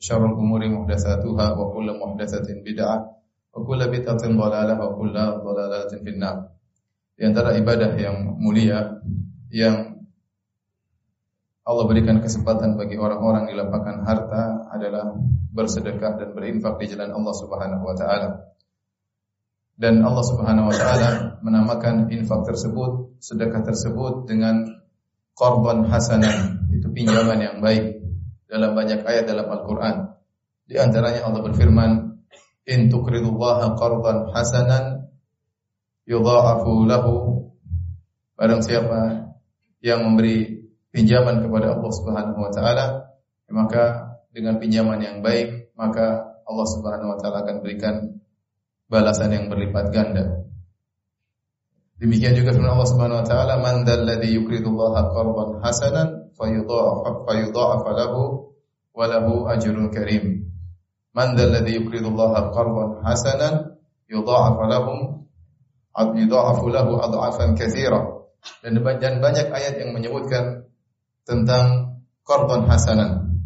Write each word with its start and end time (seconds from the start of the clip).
شر 0.00 0.22
الأمور 0.26 0.60
محدثاتها 0.68 1.46
وكل 1.58 1.88
محدثة 2.00 2.48
بدعة 2.64 2.96
وكل 3.54 3.80
بدعة 3.88 4.22
ضلالة 4.22 4.74
وكل 4.84 5.16
ضلالة 5.46 5.90
في 6.04 6.10
النار 6.10 6.38
Di 7.16 7.24
antara 7.24 7.56
ibadah 7.56 7.96
yang 7.96 8.36
mulia 8.36 9.00
yang 9.48 10.04
Allah 11.64 11.84
berikan 11.88 12.20
kesempatan 12.20 12.76
bagi 12.76 13.00
orang-orang 13.00 13.48
di 13.48 13.56
lapangan 13.56 14.04
harta 14.04 14.68
adalah 14.68 15.16
bersedekah 15.48 16.20
dan 16.20 16.36
berinfak 16.36 16.76
di 16.76 16.92
jalan 16.92 17.16
Allah 17.16 17.34
Subhanahu 17.40 17.88
wa 17.88 17.96
taala. 17.96 18.52
Dan 19.80 20.04
Allah 20.04 20.24
Subhanahu 20.28 20.68
wa 20.68 20.76
taala 20.76 21.10
menamakan 21.40 22.12
infak 22.12 22.44
tersebut, 22.44 23.16
sedekah 23.16 23.64
tersebut 23.64 24.28
dengan 24.28 24.76
korban 25.32 25.88
hasanah, 25.88 26.68
itu 26.68 26.92
pinjaman 26.92 27.40
yang 27.40 27.56
baik 27.64 27.99
dalam 28.51 28.75
banyak 28.75 29.07
ayat 29.07 29.31
dalam 29.31 29.47
Al-Quran. 29.47 30.11
Di 30.67 30.75
antaranya 30.75 31.23
Allah 31.23 31.39
berfirman, 31.47 31.91
In 32.67 32.91
tukridullaha 32.91 33.73
qardan 33.79 34.29
hasanan 34.35 35.09
yudha'afu 36.05 36.85
lahu 36.85 37.47
Barang 38.37 38.61
siapa 38.61 39.31
yang 39.85 40.01
memberi 40.01 40.65
pinjaman 40.89 41.45
kepada 41.45 41.77
Allah 41.77 41.91
Subhanahu 41.93 42.39
wa 42.41 42.49
taala, 42.49 42.85
maka 43.53 44.17
dengan 44.33 44.57
pinjaman 44.57 44.97
yang 44.97 45.21
baik, 45.21 45.73
maka 45.77 46.37
Allah 46.41 46.67
Subhanahu 46.73 47.13
wa 47.13 47.17
taala 47.21 47.45
akan 47.45 47.61
berikan 47.61 48.17
balasan 48.89 49.29
yang 49.33 49.45
berlipat 49.45 49.93
ganda. 49.93 50.41
Demikian 52.01 52.33
juga 52.33 52.57
firman 52.57 52.73
Allah 52.73 52.89
Subhanahu 52.89 53.21
wa 53.21 53.27
taala, 53.29 53.53
"Man 53.61 53.85
dzalladzi 53.85 54.33
yuqridullaha 54.33 55.13
qardan 55.13 55.49
hasanan 55.61 56.20
fayudha'af 56.41 57.29
fayudha'af 57.29 57.85
lahu 57.85 58.49
wa 58.97 59.05
lahu 59.05 59.45
ajrun 59.45 59.93
karim." 59.93 60.49
Man 61.13 61.37
dzalladzi 61.37 61.77
yuqridullaha 61.77 62.49
qardan 62.49 63.05
hasanan 63.05 63.77
yudha'af 64.09 64.57
lahum 64.65 65.29
yudha'afu 65.93 66.65
lahu 66.73 66.97
adhafan 66.97 67.53
katsira. 67.53 68.25
Dan 68.65 68.81
dan 68.81 69.21
banyak 69.21 69.53
ayat 69.53 69.77
yang 69.77 69.93
menyebutkan 69.93 70.65
tentang 71.29 71.99
korban 72.25 72.65
hasanan. 72.65 73.37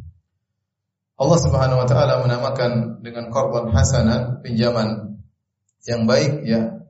Allah 1.16 1.40
Subhanahu 1.40 1.84
wa 1.84 1.88
taala 1.88 2.24
menamakan 2.24 3.04
dengan 3.04 3.32
korban 3.32 3.72
hasanan 3.72 4.40
pinjaman 4.44 5.20
yang 5.88 6.04
baik 6.08 6.44
ya 6.44 6.85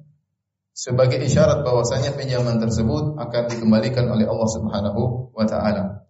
sebagai 0.75 1.23
isyarat 1.23 1.63
bahwasanya 1.63 2.19
pinjaman 2.19 2.59
tersebut 2.59 3.15
akan 3.15 3.43
dikembalikan 3.47 4.11
oleh 4.11 4.27
Allah 4.27 4.49
Subhanahu 4.51 5.31
wa 5.31 5.45
taala. 5.47 6.03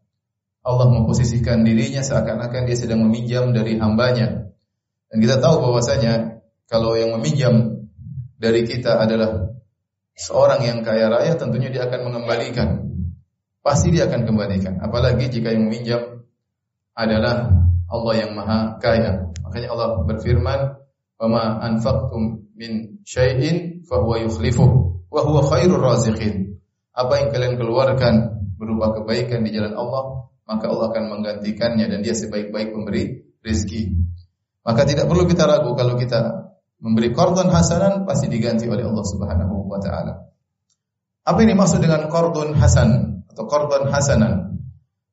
Allah 0.66 0.88
memposisikan 0.90 1.62
dirinya 1.62 2.02
seakan-akan 2.02 2.66
dia 2.66 2.74
sedang 2.74 3.06
meminjam 3.06 3.54
dari 3.54 3.78
hambanya. 3.78 4.50
Dan 5.14 5.18
kita 5.22 5.38
tahu 5.38 5.62
bahwasanya 5.70 6.42
kalau 6.66 6.98
yang 6.98 7.14
meminjam 7.14 7.86
dari 8.42 8.66
kita 8.66 8.98
adalah 8.98 9.54
seorang 10.18 10.66
yang 10.66 10.82
kaya 10.82 11.14
raya 11.14 11.38
tentunya 11.38 11.70
dia 11.70 11.86
akan 11.86 12.10
mengembalikan. 12.10 12.90
Pasti 13.62 13.94
dia 13.94 14.10
akan 14.10 14.26
kembalikan. 14.26 14.82
Apalagi 14.82 15.30
jika 15.30 15.54
yang 15.54 15.70
meminjam 15.70 16.26
adalah 16.98 17.54
Allah 17.86 18.14
yang 18.18 18.34
maha 18.34 18.82
kaya. 18.82 19.30
Makanya 19.46 19.70
Allah 19.70 20.02
berfirman, 20.10 20.60
"Wa 21.22 21.28
ma 21.30 21.62
anfaqtum 21.62 22.45
min 22.56 23.04
syai'in 23.04 23.84
fahuwa 23.86 24.24
yukhlifuh 24.26 24.70
wa 25.12 25.22
huwa 25.22 25.46
khairur 25.46 25.84
raziqin." 25.84 26.60
Apa 26.96 27.20
yang 27.20 27.30
kalian 27.36 27.60
keluarkan 27.60 28.16
berupa 28.56 28.96
kebaikan 28.96 29.44
di 29.44 29.52
jalan 29.52 29.76
Allah, 29.76 30.32
maka 30.48 30.72
Allah 30.72 30.96
akan 30.96 31.04
menggantikannya 31.12 31.92
dan 31.92 32.00
dia 32.00 32.16
sebaik-baik 32.16 32.72
pemberi 32.72 33.36
rezeki. 33.44 33.92
Maka 34.66 34.88
tidak 34.88 35.06
perlu 35.12 35.28
kita 35.28 35.44
ragu 35.46 35.76
kalau 35.76 36.00
kita 36.00 36.50
memberi 36.82 37.12
korban 37.12 37.52
hasanan 37.52 38.08
pasti 38.08 38.32
diganti 38.32 38.66
oleh 38.66 38.88
Allah 38.88 39.06
Subhanahu 39.06 39.68
wa 39.70 39.80
taala. 39.84 40.14
Apa 41.26 41.40
ini 41.42 41.58
maksud 41.58 41.82
dengan 41.82 42.06
korban 42.08 42.54
hasan 42.58 43.22
atau 43.30 43.44
korban 43.50 43.90
hasanan? 43.90 44.62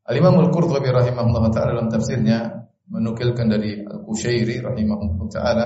Al-Imam 0.04 0.38
Al-Qurtubi 0.38 0.92
rahimahullah 0.92 1.44
taala 1.50 1.78
dalam 1.78 1.88
tafsirnya 1.88 2.68
menukilkan 2.90 3.48
dari 3.48 3.80
Al-Qushairi 3.80 4.60
rahimahullah 4.60 5.26
taala 5.32 5.64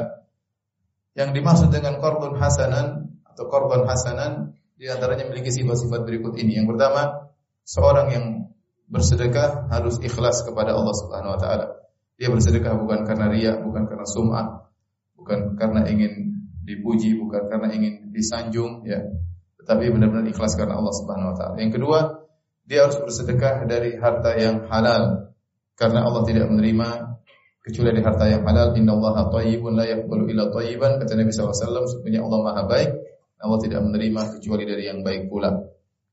yang 1.17 1.33
dimaksud 1.33 1.73
dengan 1.73 1.97
korban 1.97 2.37
hasanan 2.37 3.17
atau 3.25 3.49
korban 3.49 3.89
hasanan 3.89 4.53
di 4.77 4.87
antaranya 4.93 5.27
memiliki 5.33 5.49
sifat-sifat 5.49 6.05
berikut 6.05 6.37
ini. 6.37 6.61
Yang 6.61 6.77
pertama, 6.77 7.33
seorang 7.65 8.07
yang 8.13 8.27
bersedekah 8.87 9.73
harus 9.73 9.99
ikhlas 10.05 10.45
kepada 10.45 10.77
Allah 10.77 10.95
Subhanahu 10.95 11.35
wa 11.35 11.41
taala. 11.41 11.67
Dia 12.21 12.29
bersedekah 12.29 12.77
bukan 12.77 13.09
karena 13.09 13.33
riya, 13.33 13.57
bukan 13.61 13.89
karena 13.89 14.07
sum'ah, 14.07 14.47
bukan 15.17 15.57
karena 15.57 15.89
ingin 15.89 16.45
dipuji, 16.65 17.17
bukan 17.17 17.49
karena 17.49 17.73
ingin 17.73 18.13
disanjung 18.13 18.85
ya, 18.85 19.01
tetapi 19.61 19.91
benar-benar 19.91 20.29
ikhlas 20.29 20.55
karena 20.55 20.77
Allah 20.77 20.95
Subhanahu 20.95 21.33
wa 21.33 21.37
taala. 21.37 21.55
Yang 21.61 21.73
kedua, 21.81 21.99
dia 22.69 22.85
harus 22.85 23.01
bersedekah 23.01 23.65
dari 23.65 23.97
harta 23.97 24.37
yang 24.37 24.69
halal 24.69 25.33
karena 25.77 26.05
Allah 26.05 26.23
tidak 26.29 26.47
menerima 26.51 26.89
kecuali 27.67 27.91
dari 27.91 28.03
harta 28.07 28.25
yang 28.31 28.47
halal. 28.47 28.79
Innallaha 28.79 29.27
thayyibun 29.35 29.75
la 29.75 29.85
yaqbalu 29.91 30.31
illa 30.31 30.47
thayyiban 30.55 31.03
kata 31.03 31.19
Nabi 31.19 31.35
SAW 31.35 31.91
sebenarnya 31.91 32.23
Allah 32.23 32.41
Maha 32.47 32.63
baik. 32.71 32.91
Allah 33.43 33.59
tidak 33.61 33.81
menerima 33.85 34.23
kecuali 34.39 34.65
dari 34.65 34.87
yang 34.87 35.03
baik 35.03 35.27
pula. 35.27 35.51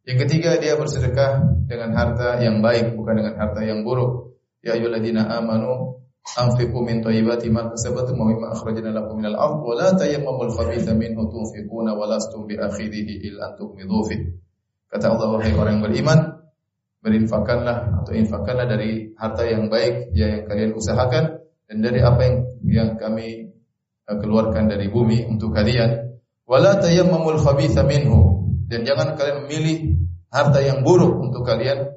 Yang 0.03 0.27
ketiga 0.27 0.59
dia 0.59 0.75
bersedekah 0.75 1.63
dengan 1.69 1.95
harta 1.95 2.41
yang 2.41 2.59
baik 2.59 2.97
bukan 2.97 3.21
dengan 3.21 3.33
harta 3.37 3.61
yang 3.63 3.85
buruk. 3.85 4.35
Ya 4.65 4.75
ayyuhalladzina 4.75 5.29
amanu 5.29 6.03
anfiqu 6.25 6.75
min 6.83 6.99
thayyibati 6.99 7.47
ma 7.53 7.71
kasabtum 7.71 8.17
wa 8.17 8.27
mimma 8.27 8.47
akhrajna 8.51 8.91
lakum 8.91 9.23
minal 9.23 9.37
ardh 9.39 9.61
wa 9.63 9.73
la 9.77 9.95
tayammamul 9.95 10.51
khabitha 10.51 10.91
minhu 10.97 11.31
tunfiquna 11.31 11.95
wa 11.95 12.09
lastum 12.09 12.49
bi 12.49 12.59
akhirihi 12.59 13.29
illa 13.29 13.53
an 13.53 13.61
tughmidu 13.61 14.01
fi. 14.03 14.15
Kata 14.91 15.15
Allah 15.15 15.39
wahai 15.39 15.55
orang 15.55 15.79
yang 15.79 15.83
beriman, 15.87 16.19
berinfakkanlah 17.03 18.03
atau 18.03 18.11
infakkanlah 18.15 18.67
dari 18.67 19.11
harta 19.19 19.43
yang 19.47 19.67
baik 19.67 20.15
ya 20.15 20.31
yang 20.31 20.43
kalian 20.47 20.71
usahakan 20.75 21.42
dan 21.69 21.77
dari 21.79 21.99
apa 22.03 22.21
yang 22.23 22.37
yang 22.63 22.89
kami 22.99 23.53
keluarkan 24.07 24.67
dari 24.67 24.91
bumi 24.91 25.27
untuk 25.27 25.55
kalian. 25.55 26.19
Wala 26.43 26.75
tayammamul 26.79 27.39
khabitha 27.39 27.87
dan 28.67 28.79
jangan 28.83 29.15
kalian 29.15 29.47
memilih 29.47 29.77
harta 30.33 30.59
yang 30.59 30.83
buruk 30.83 31.23
untuk 31.23 31.45
kalian 31.47 31.93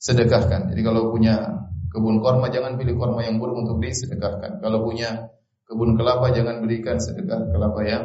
sedekahkan. 0.00 0.72
Jadi 0.72 0.80
kalau 0.82 1.14
punya 1.14 1.64
kebun 1.94 2.18
korma 2.18 2.50
jangan 2.50 2.74
pilih 2.74 2.98
korma 2.98 3.22
yang 3.22 3.38
buruk 3.38 3.62
untuk 3.62 3.78
disedekahkan. 3.78 4.58
Kalau 4.58 4.82
punya 4.82 5.30
kebun 5.68 5.94
kelapa 5.94 6.34
jangan 6.34 6.58
berikan 6.64 6.98
sedekah 6.98 7.54
kelapa 7.54 7.80
yang 7.86 8.04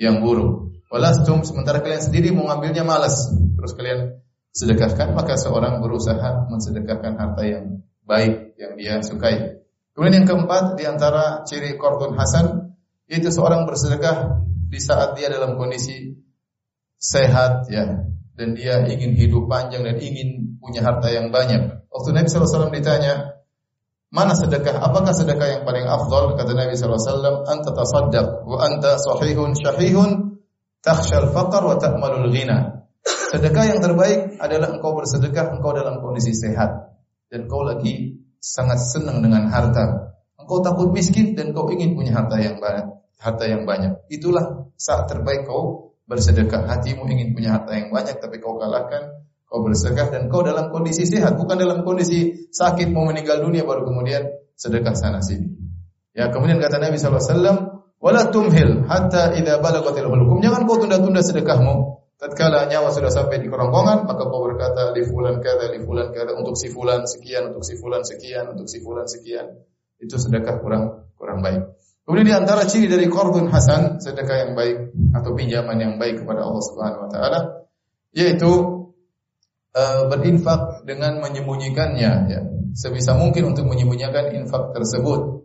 yang 0.00 0.24
buruk. 0.24 0.72
Walastum 0.88 1.42
sementara 1.42 1.82
kalian 1.82 2.00
sendiri 2.00 2.30
mau 2.30 2.46
ngambilnya 2.46 2.86
malas, 2.86 3.26
terus 3.34 3.74
kalian 3.74 4.22
sedekahkan 4.54 5.12
maka 5.12 5.34
seorang 5.34 5.82
berusaha 5.82 6.46
mensedekahkan 6.48 7.18
harta 7.18 7.42
yang 7.42 7.82
baik 8.06 8.54
yang 8.56 8.72
dia 8.78 8.94
sukai. 9.02 9.65
Kemudian 9.96 10.22
yang 10.22 10.28
keempat 10.28 10.76
di 10.76 10.84
antara 10.84 11.40
ciri 11.48 11.80
korban 11.80 12.12
hasan 12.20 12.76
yaitu 13.08 13.32
seorang 13.32 13.64
bersedekah 13.64 14.44
di 14.68 14.76
saat 14.76 15.16
dia 15.16 15.32
dalam 15.32 15.56
kondisi 15.56 16.20
sehat 17.00 17.64
ya 17.72 18.04
dan 18.36 18.52
dia 18.52 18.84
ingin 18.84 19.16
hidup 19.16 19.48
panjang 19.48 19.88
dan 19.88 19.96
ingin 19.96 20.60
punya 20.60 20.84
harta 20.84 21.08
yang 21.08 21.32
banyak. 21.32 21.88
Waktu 21.88 22.12
Nabi 22.12 22.28
SAW 22.28 22.68
ditanya, 22.68 23.40
mana 24.12 24.36
sedekah? 24.36 24.84
Apakah 24.84 25.16
sedekah 25.16 25.48
yang 25.48 25.62
paling 25.64 25.88
afdal? 25.88 26.36
Kata 26.36 26.52
Nabi 26.52 26.76
SAW, 26.76 27.48
anta 27.48 27.72
tasaddaq 27.72 28.44
wa 28.44 28.60
anta 28.60 29.00
sahihun 29.00 29.56
syahihun 29.56 30.44
takhshal 30.84 31.32
faqar 31.32 31.64
wa 31.64 31.80
ta'malul 31.80 32.28
ghina. 32.28 32.84
Sedekah 33.32 33.64
yang 33.64 33.80
terbaik 33.80 34.36
adalah 34.44 34.76
engkau 34.76 34.92
bersedekah, 34.92 35.56
engkau 35.56 35.72
dalam 35.72 36.04
kondisi 36.04 36.36
sehat 36.36 37.00
dan 37.32 37.48
engkau 37.48 37.64
lagi 37.64 38.25
sangat 38.46 38.78
senang 38.78 39.18
dengan 39.26 39.50
harta. 39.50 40.14
Engkau 40.38 40.62
takut 40.62 40.94
miskin 40.94 41.34
dan 41.34 41.50
kau 41.50 41.66
ingin 41.66 41.98
punya 41.98 42.14
harta 42.14 42.38
yang 42.38 42.62
banyak. 42.62 42.86
Harta 43.18 43.44
yang 43.50 43.66
banyak. 43.66 44.06
Itulah 44.06 44.70
saat 44.78 45.10
terbaik 45.10 45.50
kau 45.50 45.96
bersedekah. 46.06 46.70
Hatimu 46.70 47.10
ingin 47.10 47.34
punya 47.34 47.58
harta 47.58 47.74
yang 47.74 47.90
banyak 47.90 48.22
tapi 48.22 48.38
kau 48.38 48.54
kalahkan, 48.54 49.26
kau 49.50 49.66
bersedekah 49.66 50.14
dan 50.14 50.22
kau 50.30 50.46
dalam 50.46 50.70
kondisi 50.70 51.02
sehat, 51.02 51.34
bukan 51.34 51.58
dalam 51.58 51.82
kondisi 51.82 52.46
sakit 52.54 52.94
mau 52.94 53.10
meninggal 53.10 53.42
dunia 53.42 53.66
baru 53.66 53.82
kemudian 53.82 54.30
sedekah 54.54 54.94
sana 54.94 55.18
sini. 55.18 55.50
Ya, 56.14 56.30
kemudian 56.30 56.62
kata 56.62 56.78
Nabi 56.78 56.96
sallallahu 56.96 57.20
alaihi 57.20 57.32
wasallam, 57.34 57.56
"Wala 57.98 58.22
tumhil 58.30 58.86
hatta 58.86 59.34
idza 59.34 59.58
balagatil 59.58 60.06
hulqum." 60.06 60.38
Jangan 60.40 60.62
kau 60.64 60.78
tunda-tunda 60.78 61.20
sedekahmu. 61.20 61.74
Tatkala 62.16 62.64
nyawa 62.72 62.88
sudah 62.96 63.12
sampai 63.12 63.44
di 63.44 63.52
kerongkongan, 63.52 64.08
maka 64.08 64.24
kau 64.24 64.40
berkata 64.48 64.88
li 64.96 65.04
fulan 65.04 65.36
kada 65.44 65.68
li 65.68 65.84
fulan 65.84 66.16
kada 66.16 66.32
untuk 66.32 66.56
si 66.56 66.72
fulan 66.72 67.04
sekian, 67.04 67.52
untuk 67.52 67.60
si 67.60 67.76
fulan 67.76 68.00
sekian, 68.08 68.56
untuk 68.56 68.64
si 68.72 68.80
fulan 68.80 69.04
sekian. 69.04 69.52
Itu 70.00 70.16
sedekah 70.16 70.64
kurang 70.64 71.12
kurang 71.20 71.44
baik. 71.44 71.76
Kemudian 72.08 72.24
di 72.24 72.34
antara 72.38 72.64
ciri 72.64 72.88
dari 72.88 73.04
qardun 73.12 73.52
hasan, 73.52 74.00
sedekah 74.00 74.48
yang 74.48 74.52
baik 74.56 74.96
atau 75.12 75.36
pinjaman 75.36 75.76
yang 75.76 75.94
baik 76.00 76.24
kepada 76.24 76.40
Allah 76.40 76.62
Subhanahu 76.64 77.04
wa 77.04 77.10
taala, 77.12 77.40
yaitu 78.16 78.50
uh, 79.76 80.08
berinfak 80.08 80.88
dengan 80.88 81.20
menyembunyikannya 81.20 82.12
ya. 82.32 82.40
Sebisa 82.72 83.12
mungkin 83.12 83.52
untuk 83.52 83.68
menyembunyikan 83.68 84.32
infak 84.32 84.72
tersebut. 84.72 85.35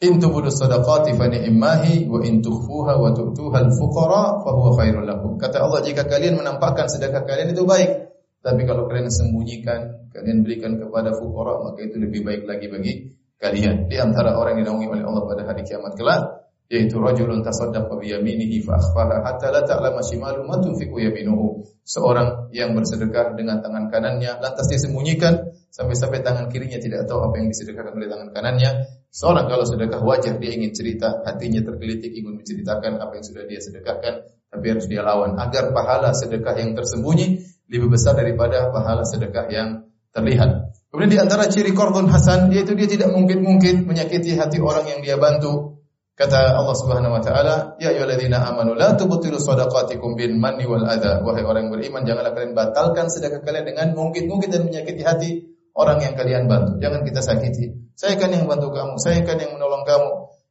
In 0.00 0.16
tubudu 0.16 0.48
sadaqati 0.48 1.12
fa 1.12 1.28
ni'mahi 1.28 2.08
wa 2.08 2.24
in 2.24 2.40
tukhfuha 2.40 2.96
wa 2.96 3.12
tu'tuha 3.12 3.68
al-fuqara 3.68 4.40
fa 4.40 4.50
huwa 4.56 4.72
khairul 4.80 5.04
lakum. 5.04 5.36
Kata 5.36 5.60
Allah 5.60 5.84
jika 5.84 6.08
kalian 6.08 6.40
menampakkan 6.40 6.88
sedekah 6.88 7.28
kalian 7.28 7.52
itu 7.52 7.68
baik, 7.68 8.08
tapi 8.40 8.64
kalau 8.64 8.88
kalian 8.88 9.12
sembunyikan, 9.12 10.08
kalian 10.08 10.40
berikan 10.40 10.80
kepada 10.80 11.12
fuqara, 11.12 11.60
maka 11.60 11.84
itu 11.84 12.00
lebih 12.00 12.24
baik 12.24 12.48
lagi 12.48 12.66
bagi 12.72 12.92
kalian. 13.36 13.92
Di 13.92 14.00
antara 14.00 14.40
orang 14.40 14.56
yang 14.56 14.72
dinaungi 14.72 14.88
oleh 14.88 15.04
Allah 15.04 15.22
pada 15.28 15.42
hari 15.44 15.68
kiamat 15.68 15.92
kelak, 15.92 16.48
yaitu 16.70 17.02
rajulun 17.02 17.42
tasaddaqa 17.42 17.98
bi 17.98 18.14
yaminihi 18.14 18.62
fa 18.62 18.78
akhfaha 18.78 19.26
hatta 19.26 19.50
la 19.50 19.66
ta'lama 19.66 20.00
shimalu 20.06 20.46
ma 20.46 20.62
tunfiqu 20.62 21.02
yaminuhu. 21.02 21.66
Seorang 21.82 22.54
yang 22.54 22.72
bersedekah 22.78 23.34
dengan 23.34 23.58
tangan 23.58 23.90
kanannya 23.90 24.38
lantas 24.38 24.70
dia 24.70 24.78
sembunyikan 24.78 25.50
sampai-sampai 25.74 26.22
tangan 26.22 26.46
kirinya 26.46 26.78
tidak 26.78 27.10
tahu 27.10 27.26
apa 27.26 27.42
yang 27.42 27.50
disedekahkan 27.50 27.98
oleh 27.98 28.06
tangan 28.06 28.30
kanannya 28.30 28.70
Seorang 29.10 29.50
kalau 29.50 29.66
sedekah 29.66 29.98
wajar 30.06 30.38
dia 30.38 30.54
ingin 30.54 30.70
cerita, 30.70 31.26
hatinya 31.26 31.66
tergelitik 31.66 32.14
ingin 32.14 32.38
menceritakan 32.38 33.02
apa 33.02 33.18
yang 33.18 33.26
sudah 33.26 33.42
dia 33.42 33.58
sedekahkan, 33.58 34.22
tapi 34.46 34.64
harus 34.70 34.86
dia 34.86 35.02
lawan 35.02 35.34
agar 35.34 35.74
pahala 35.74 36.14
sedekah 36.14 36.54
yang 36.54 36.78
tersembunyi 36.78 37.42
lebih 37.66 37.90
besar 37.90 38.14
daripada 38.14 38.70
pahala 38.70 39.02
sedekah 39.02 39.50
yang 39.50 39.68
terlihat. 40.14 40.78
Kemudian 40.94 41.10
di 41.10 41.18
antara 41.18 41.50
ciri 41.50 41.74
kordon 41.74 42.06
hasan 42.06 42.54
yaitu 42.54 42.78
dia 42.78 42.86
tidak 42.86 43.10
mungkin-mungkin 43.10 43.90
menyakiti 43.90 44.38
hati 44.38 44.62
orang 44.62 44.86
yang 44.86 45.00
dia 45.02 45.18
bantu. 45.18 45.79
Kata 46.20 46.52
Allah 46.52 46.76
Subhanahu 46.76 47.16
wa 47.16 47.22
taala, 47.24 47.80
"Ya 47.80 47.96
ayyuhalladzina 47.96 48.44
amanu 48.44 48.76
la 48.76 48.92
tubtilu 48.92 49.40
shadaqatikum 49.40 50.20
bil 50.20 50.36
manni 50.36 50.68
wal 50.68 50.84
adha." 50.84 51.24
Wahai 51.24 51.48
orang 51.48 51.72
yang 51.72 51.72
beriman, 51.72 52.04
janganlah 52.04 52.36
kalian 52.36 52.52
batalkan 52.52 53.08
sedekah 53.08 53.40
kalian 53.40 53.64
dengan 53.64 53.96
mungkin-mungkin 53.96 54.52
dan 54.52 54.68
menyakiti 54.68 55.00
hati 55.00 55.30
orang 55.72 56.04
yang 56.04 56.12
kalian 56.12 56.44
bantu. 56.44 56.76
Jangan 56.76 57.08
kita 57.08 57.24
sakiti. 57.24 57.72
Saya 57.96 58.20
kan 58.20 58.36
yang 58.36 58.44
bantu 58.44 58.68
kamu, 58.68 59.00
saya 59.00 59.24
kan 59.24 59.40
yang 59.40 59.56
menolong 59.56 59.80
kamu. 59.88 60.10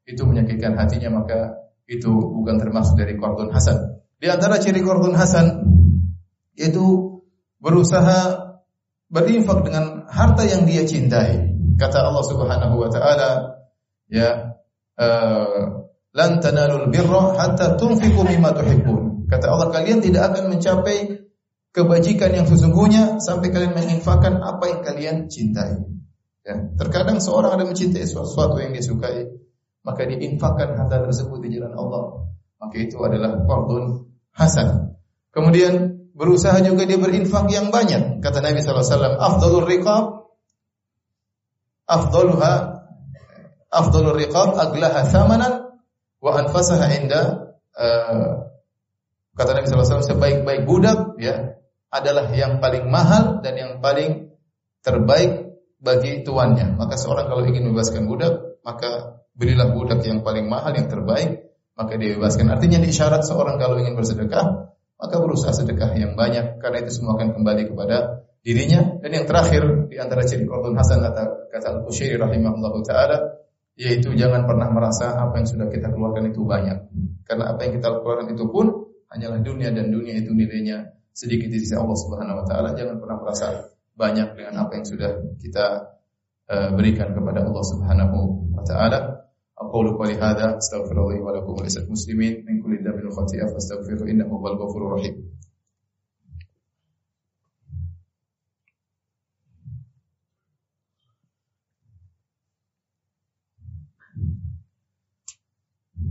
Itu 0.09 0.25
menyakitkan 0.25 0.73
hatinya 0.73 1.21
maka 1.21 1.69
itu 1.85 2.09
bukan 2.09 2.57
termasuk 2.57 2.97
dari 2.97 3.13
kordon 3.13 3.53
hasan. 3.53 4.01
Di 4.17 4.25
antara 4.25 4.57
ciri 4.57 4.81
kordon 4.81 5.13
hasan 5.13 5.69
yaitu 6.57 7.21
berusaha 7.61 8.57
berinfak 9.05 9.61
dengan 9.69 10.09
harta 10.09 10.49
yang 10.49 10.65
dia 10.65 10.81
cintai. 10.81 11.45
Kata 11.77 12.09
Allah 12.09 12.25
Subhanahu 12.25 12.75
wa 12.81 12.89
taala, 12.89 13.61
ya 14.09 14.48
lan 16.11 16.31
tanalul 16.43 16.91
birra 16.91 17.39
hatta 17.39 17.79
tunfiqu 17.79 18.21
mimma 18.27 18.51
tuhibbun. 18.51 19.29
Kata 19.29 19.45
Allah 19.47 19.69
kalian 19.71 20.03
tidak 20.03 20.33
akan 20.33 20.51
mencapai 20.51 21.29
kebajikan 21.71 22.33
yang 22.33 22.45
sesungguhnya 22.49 23.21
sampai 23.21 23.53
kalian 23.53 23.77
menginfakkan 23.77 24.41
apa 24.41 24.63
yang 24.67 24.81
kalian 24.81 25.15
cintai. 25.31 25.79
Ya, 26.43 26.55
terkadang 26.75 27.21
seorang 27.21 27.61
ada 27.61 27.63
mencintai 27.67 28.03
sesuatu 28.09 28.57
yang 28.57 28.73
dia 28.73 28.81
sukai, 28.81 29.29
maka 29.85 30.01
diinfakkan 30.09 30.75
harta 30.75 30.97
tersebut 31.05 31.39
di 31.45 31.59
jalan 31.59 31.77
Allah. 31.77 32.03
Maka 32.59 32.75
itu 32.75 32.97
adalah 32.99 33.45
fardun 33.45 34.09
hasan. 34.33 34.97
Kemudian 35.29 36.09
berusaha 36.17 36.57
juga 36.65 36.83
dia 36.89 36.97
berinfak 36.97 37.47
yang 37.53 37.69
banyak. 37.69 38.19
Kata 38.19 38.41
Nabi 38.41 38.59
wasallam, 38.65 39.13
"Afdhalur 39.15 39.69
riqab 39.69 40.19
afdaluha 41.89 42.78
afdhalur 43.69 44.17
riqab 44.17 44.57
aglaha 44.57 45.05
thamanan 45.05 45.53
wa 46.19 46.31
anfasaha 46.35 46.89
inda 46.93 47.53
uh, 47.77 48.49
kata 49.37 49.51
Nabi 49.55 49.71
wasallam 49.71 50.03
sebaik-baik 50.03 50.67
budak 50.67 51.15
ya 51.21 51.55
adalah 51.89 52.29
yang 52.29 52.61
paling 52.61 52.85
mahal 52.91 53.41
dan 53.41 53.57
yang 53.57 53.71
paling 53.81 54.29
terbaik 54.85 55.57
bagi 55.79 56.21
tuannya. 56.21 56.75
Maka 56.75 56.99
seorang 56.99 57.31
kalau 57.31 57.43
ingin 57.47 57.71
membebaskan 57.71 58.05
budak, 58.05 58.61
maka 58.61 59.23
berilah 59.33 59.71
budak 59.71 60.03
yang 60.03 60.21
paling 60.21 60.45
mahal, 60.51 60.75
yang 60.75 60.91
terbaik, 60.91 61.49
maka 61.73 61.95
dia 61.95 62.19
bebaskan. 62.19 62.51
Artinya 62.51 62.77
di 62.83 62.91
isyarat 62.91 63.23
seorang 63.23 63.55
kalau 63.57 63.79
ingin 63.79 63.95
bersedekah, 63.95 64.75
maka 64.99 65.15
berusaha 65.17 65.55
sedekah 65.55 65.95
yang 65.95 66.19
banyak 66.19 66.59
karena 66.59 66.77
itu 66.83 66.99
semua 66.99 67.15
akan 67.15 67.31
kembali 67.39 67.71
kepada 67.71 68.27
dirinya. 68.43 68.99
Dan 68.99 69.09
yang 69.15 69.25
terakhir 69.25 69.87
di 69.87 69.95
antara 69.97 70.27
ciri 70.27 70.43
qardun 70.43 70.75
hasan 70.75 70.99
kata 70.99 71.49
kata 71.49 71.67
Al-Qushairi 71.79 72.19
rahimahullah 72.19 72.73
taala 72.83 73.17
yaitu 73.79 74.11
jangan 74.11 74.43
pernah 74.43 74.67
merasa 74.67 75.15
apa 75.15 75.39
yang 75.39 75.47
sudah 75.47 75.71
kita 75.71 75.87
keluarkan 75.87 76.35
itu 76.35 76.43
banyak. 76.43 76.91
Karena 77.23 77.55
apa 77.55 77.63
yang 77.63 77.79
kita 77.79 77.87
keluarkan 78.03 78.27
itu 78.35 78.45
pun 78.51 78.91
hanyalah 79.07 79.39
dunia 79.39 79.71
dan 79.71 79.87
dunia 79.87 80.19
itu 80.19 80.35
nilainya 80.35 80.91
sedikit 81.15 81.47
di 81.47 81.63
sisi 81.63 81.79
Allah 81.79 81.95
Subhanahu 81.95 82.43
wa 82.43 82.45
taala, 82.45 82.75
jangan 82.75 82.99
pernah 82.99 83.17
merasa 83.23 83.71
banyak 83.95 84.35
dengan 84.35 84.67
apa 84.67 84.71
yang 84.75 84.85
sudah 84.85 85.11
kita 85.39 85.95
uh, 86.51 86.69
berikan 86.75 87.15
kepada 87.15 87.47
Allah 87.47 87.63
Subhanahu 87.63 88.17
wa 88.51 88.63
taala. 88.67 88.99
Qali 89.59 90.15
hadza 90.15 90.55
astaghfirullah 90.55 91.19
wa 91.19 91.35
lakum 91.35 91.59
wa 91.59 91.67
lisal 91.67 91.83
muslimin 91.87 92.47
min 92.47 92.63
kulli 92.63 92.79
dhanbin 92.79 93.11
wa 93.11 93.15
khati'ah 93.23 93.51
fastaghfiru 93.51 94.07
innahu 94.07 94.39
huwal 94.39 94.55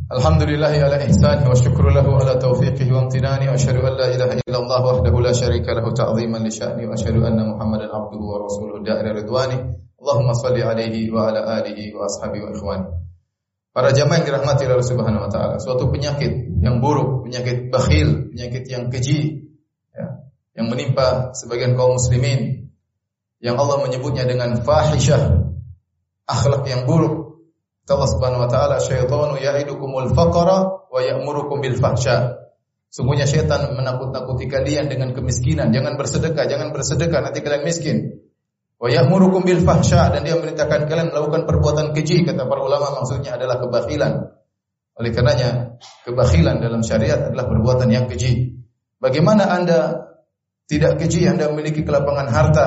الحمد 0.08 0.42
لله 0.42 0.74
على 0.88 0.96
إحسانه 1.04 1.44
له 1.92 2.06
على 2.16 2.34
توفيقه 2.40 2.88
وامتنانه 2.92 3.50
وأشهد 3.50 3.76
أن 3.76 3.92
لا 4.00 4.06
إله 4.14 4.30
إلا 4.40 4.58
الله 4.58 4.80
وحده 4.86 5.20
لا 5.20 5.32
شريك 5.36 5.68
له 5.68 5.84
تعظيما 5.84 6.38
لشأنه 6.48 6.88
وأشهد 6.88 7.16
Para 13.68 13.92
jamaah 13.92 14.16
yang 14.16 14.26
dirahmati 14.26 14.64
Allah 14.64 14.80
Subhanahu 14.80 15.28
wa 15.28 15.30
taala, 15.30 15.60
suatu 15.60 15.92
penyakit 15.92 16.56
yang 16.64 16.80
buruk, 16.80 17.28
penyakit 17.28 17.68
bakhil, 17.68 18.32
penyakit 18.32 18.64
yang 18.64 18.88
keji 18.88 19.44
ya, 19.92 20.24
yang 20.56 20.72
menimpa 20.72 21.36
sebagian 21.36 21.76
kaum 21.76 22.00
muslimin 22.00 22.72
yang 23.44 23.60
Allah 23.60 23.84
menyebutnya 23.84 24.24
dengan 24.24 24.56
fahisyah, 24.56 25.52
akhlak 26.26 26.64
yang 26.64 26.88
buruk, 26.88 27.27
Allah 27.94 28.10
Subhanahu 28.10 28.44
wa 28.44 28.50
taala, 28.50 28.76
"Syaitanu 28.82 29.40
ya'idukumul 29.40 30.12
faqra 30.12 30.88
wa 30.88 31.00
ya'murukum 31.00 31.62
bil 31.62 31.78
fahsya." 31.78 32.36
Sungguhnya 32.88 33.28
syaitan 33.28 33.76
menakut-nakuti 33.76 34.48
kalian 34.48 34.88
dengan 34.88 35.12
kemiskinan. 35.12 35.72
Jangan 35.72 36.00
bersedekah, 36.00 36.48
jangan 36.48 36.72
bersedekah 36.72 37.20
nanti 37.20 37.44
kalian 37.44 37.64
miskin. 37.64 38.24
Wa 38.80 38.88
ya'murukum 38.88 39.44
bil 39.44 39.60
fahsya 39.60 40.08
dan 40.12 40.24
dia 40.24 40.36
memerintahkan 40.38 40.88
kalian 40.88 41.12
melakukan 41.12 41.44
perbuatan 41.44 41.86
keji. 41.92 42.24
Kata 42.24 42.48
para 42.48 42.60
ulama 42.64 43.02
maksudnya 43.02 43.36
adalah 43.36 43.60
kebakhilan. 43.60 44.12
Oleh 44.98 45.10
karenanya, 45.14 45.78
kebakhilan 46.02 46.58
dalam 46.58 46.82
syariat 46.82 47.30
adalah 47.30 47.46
perbuatan 47.46 47.86
yang 47.92 48.10
keji. 48.10 48.58
Bagaimana 48.98 49.46
Anda 49.46 50.10
tidak 50.66 50.98
keji, 50.98 51.24
Anda 51.30 51.48
memiliki 51.54 51.86
kelapangan 51.86 52.26
harta, 52.28 52.66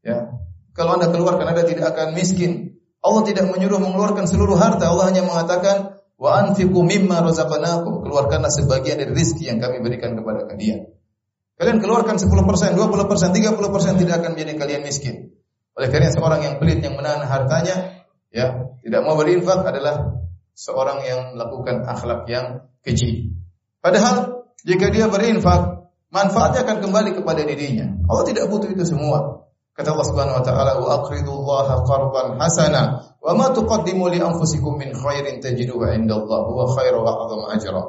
ya. 0.00 0.30
Kalau 0.72 0.94
Anda 0.94 1.10
keluarkan 1.10 1.46
Anda 1.46 1.66
tidak 1.66 1.92
akan 1.94 2.14
miskin. 2.14 2.65
Allah 3.06 3.22
tidak 3.22 3.46
menyuruh 3.54 3.78
mengeluarkan 3.78 4.26
seluruh 4.26 4.58
harta. 4.58 4.90
Allah 4.90 5.14
hanya 5.14 5.22
mengatakan 5.22 6.02
wa 6.18 6.30
anfiqu 6.42 6.82
mimma 6.82 7.22
razaqnakum. 7.22 8.02
Keluarkanlah 8.02 8.50
sebagian 8.50 8.98
dari 8.98 9.14
rezeki 9.14 9.54
yang 9.54 9.58
kami 9.62 9.78
berikan 9.78 10.18
kepada 10.18 10.50
kalian. 10.50 10.90
Kalian 11.56 11.78
keluarkan 11.80 12.18
10%, 12.18 12.28
20%, 12.74 12.74
30% 12.74 14.02
tidak 14.02 14.14
akan 14.20 14.30
menjadi 14.34 14.52
kalian 14.58 14.82
miskin. 14.82 15.38
Oleh 15.78 15.88
karena 15.88 16.10
seorang 16.10 16.40
yang 16.42 16.54
pelit 16.58 16.82
yang 16.82 16.98
menahan 16.98 17.24
hartanya, 17.24 18.04
ya, 18.28 18.76
tidak 18.84 19.00
mau 19.06 19.16
berinfak 19.16 19.64
adalah 19.64 20.20
seorang 20.52 21.04
yang 21.06 21.20
melakukan 21.36 21.84
akhlak 21.88 22.28
yang 22.28 22.68
keji. 22.84 23.32
Padahal 23.80 24.48
jika 24.66 24.90
dia 24.90 25.06
berinfak, 25.06 25.88
manfaatnya 26.10 26.66
akan 26.66 26.76
kembali 26.82 27.10
kepada 27.22 27.44
dirinya. 27.44 27.92
Allah 28.08 28.24
tidak 28.26 28.50
butuh 28.50 28.72
itu 28.72 28.82
semua. 28.82 29.45
Kata 29.76 29.92
Allah 29.92 30.08
Subhanahu 30.08 30.36
wa 30.40 30.44
taala, 30.44 30.72
"Wa 30.80 31.04
aqridullaha 31.04 31.84
qardan 31.84 32.40
hasana, 32.40 33.12
wa 33.20 33.32
ma 33.36 33.52
tuqaddimu 33.52 34.08
li 34.08 34.24
anfusikum 34.24 34.80
min 34.80 34.96
khairin 34.96 35.36
tajiduhu 35.44 35.84
'indallahi 35.84 36.48
huwa 36.48 36.64
khairu 36.72 37.04
wa 37.04 37.12
a'zamu 37.12 37.44
ajra." 37.52 37.82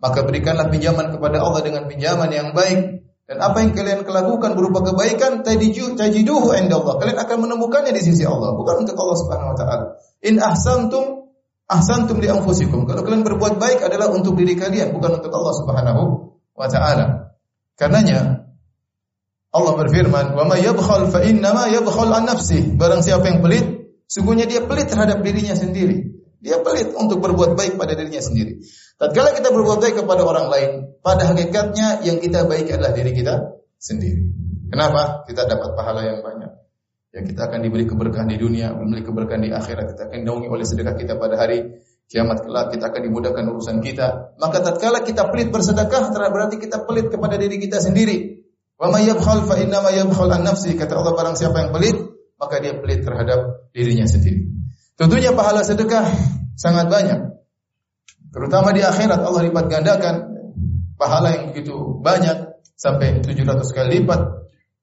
Maka 0.00 0.24
berikanlah 0.24 0.72
pinjaman 0.72 1.12
kepada 1.12 1.44
Allah 1.44 1.60
dengan 1.60 1.84
pinjaman 1.84 2.32
yang 2.32 2.56
baik 2.56 3.04
dan 3.28 3.36
apa 3.36 3.60
yang 3.60 3.76
kalian 3.76 4.00
lakukan 4.00 4.56
berupa 4.56 4.80
kebaikan 4.80 5.44
tajiduhu 5.44 6.56
'indallah. 6.56 6.96
Kalian 6.96 7.20
akan 7.20 7.36
menemukannya 7.44 7.92
di 7.92 8.00
sisi 8.00 8.24
Allah, 8.24 8.56
bukan 8.56 8.88
untuk 8.88 8.96
Allah 8.96 9.16
Subhanahu 9.20 9.52
wa 9.52 9.56
taala. 9.60 9.84
In 10.24 10.40
ahsantum 10.40 11.28
ahsantum 11.68 12.16
li 12.16 12.32
anfusikum. 12.32 12.88
Kalau 12.88 13.04
kalian 13.04 13.22
berbuat 13.28 13.60
baik 13.60 13.84
adalah 13.84 14.08
untuk 14.08 14.40
diri 14.40 14.56
kalian, 14.56 14.96
bukan 14.96 15.20
untuk 15.20 15.36
Allah 15.36 15.52
Subhanahu 15.52 16.02
wa 16.56 16.66
taala. 16.66 17.36
Karenanya 17.76 18.39
Allah 19.50 19.74
berfirman, 19.74 20.38
"Wa 20.38 20.46
may 20.46 20.62
yabkhal 20.62 21.10
fa 21.10 21.26
innama 21.26 21.66
yabkhal 21.66 22.10
an 22.14 22.30
nafsi." 22.30 22.70
Barang 22.78 23.02
siapa 23.02 23.26
yang 23.26 23.42
pelit, 23.42 23.66
sungguhnya 24.06 24.46
dia 24.46 24.62
pelit 24.62 24.86
terhadap 24.86 25.26
dirinya 25.26 25.58
sendiri. 25.58 26.06
Dia 26.40 26.62
pelit 26.62 26.94
untuk 26.94 27.18
berbuat 27.20 27.58
baik 27.58 27.74
pada 27.74 27.98
dirinya 27.98 28.22
sendiri. 28.22 28.62
Tatkala 28.96 29.34
kita 29.36 29.50
berbuat 29.50 29.78
baik 29.82 30.06
kepada 30.06 30.22
orang 30.22 30.46
lain, 30.48 30.70
pada 31.02 31.34
hakikatnya 31.34 32.06
yang 32.06 32.22
kita 32.22 32.46
baik 32.46 32.70
adalah 32.70 32.94
diri 32.94 33.12
kita 33.12 33.60
sendiri. 33.76 34.30
Kenapa? 34.70 35.26
Kita 35.26 35.44
dapat 35.50 35.74
pahala 35.74 36.06
yang 36.06 36.22
banyak. 36.22 36.52
Ya 37.10 37.26
kita 37.26 37.50
akan 37.50 37.66
diberi 37.66 37.90
keberkahan 37.90 38.30
di 38.30 38.38
dunia, 38.38 38.70
memiliki 38.70 39.10
keberkahan 39.10 39.42
di 39.42 39.50
akhirat. 39.50 39.98
Kita 39.98 40.02
akan 40.06 40.16
dinaungi 40.22 40.46
oleh 40.46 40.62
sedekah 40.62 40.94
kita 40.94 41.18
pada 41.18 41.34
hari 41.34 41.82
kiamat 42.06 42.46
kelak. 42.46 42.70
Kita 42.70 42.86
akan 42.86 43.00
dimudahkan 43.02 43.44
urusan 43.50 43.82
kita. 43.82 44.38
Maka 44.38 44.62
tatkala 44.62 45.02
kita 45.02 45.26
pelit 45.34 45.50
bersedekah, 45.50 46.14
berarti 46.14 46.62
kita 46.62 46.86
pelit 46.86 47.10
kepada 47.10 47.34
diri 47.34 47.58
kita 47.58 47.82
sendiri. 47.82 48.39
Wa 48.80 48.88
may 48.88 49.04
yabkhal 49.04 49.44
fa 49.44 49.60
inna 49.60 49.84
ma 49.84 49.92
yabkhal 49.92 50.32
an 50.32 50.48
nafsi. 50.48 50.72
Kata 50.72 50.96
Allah 50.96 51.12
barang 51.12 51.36
siapa 51.36 51.68
yang 51.68 51.70
pelit, 51.76 52.00
maka 52.40 52.64
dia 52.64 52.72
pelit 52.80 53.04
terhadap 53.04 53.68
dirinya 53.76 54.08
sendiri. 54.08 54.48
Tentunya 54.96 55.36
pahala 55.36 55.60
sedekah 55.60 56.08
sangat 56.56 56.88
banyak. 56.88 57.20
Terutama 58.32 58.72
di 58.72 58.80
akhirat 58.80 59.20
Allah 59.20 59.42
lipat 59.44 59.64
gandakan 59.68 60.16
pahala 60.96 61.36
yang 61.36 61.52
begitu 61.52 62.00
banyak 62.00 62.56
sampai 62.76 63.20
700 63.20 63.76
kali 63.76 64.00
lipat 64.00 64.20